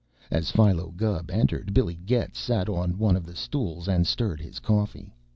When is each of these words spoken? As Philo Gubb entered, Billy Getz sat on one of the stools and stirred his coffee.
As 0.31 0.49
Philo 0.49 0.91
Gubb 0.97 1.29
entered, 1.29 1.75
Billy 1.75 1.93
Getz 1.93 2.39
sat 2.39 2.67
on 2.67 2.97
one 2.97 3.15
of 3.15 3.23
the 3.27 3.35
stools 3.35 3.87
and 3.87 4.07
stirred 4.07 4.41
his 4.41 4.57
coffee. 4.57 5.13